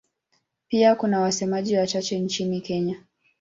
[0.67, 3.03] Pia kuna wasemaji wachache nchini Kenya.